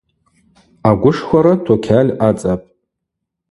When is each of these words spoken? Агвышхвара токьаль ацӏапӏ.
Агвышхвара 0.89 1.53
токьаль 1.65 2.11
ацӏапӏ. 2.27 2.67